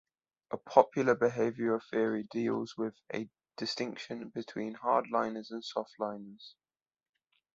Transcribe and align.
A 0.49 0.57
popular 0.57 1.15
behavioral 1.15 1.79
theory 1.91 2.23
deals 2.23 2.75
with 2.75 2.95
a 3.13 3.29
distinction 3.55 4.29
between 4.29 4.73
hard-liners 4.73 5.51
and 5.51 5.63
soft-liners. 5.63 6.55